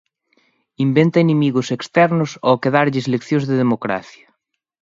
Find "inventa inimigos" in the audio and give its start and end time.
0.85-1.67